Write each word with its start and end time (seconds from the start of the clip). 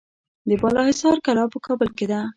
د 0.49 0.51
بالاحصار 0.61 1.17
کلا 1.25 1.45
په 1.53 1.57
کابل 1.65 1.89
کې 1.97 2.05
ده 2.11 2.19